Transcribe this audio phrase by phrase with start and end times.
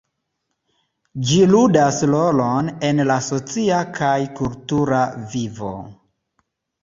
[1.31, 5.03] Ĝi ludas rolon en la socia kaj kultura
[5.35, 5.73] vivo.